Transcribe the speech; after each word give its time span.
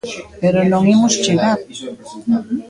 Pero 0.41 0.59
non 0.71 0.83
imos 0.95 1.13
chegar. 1.23 1.59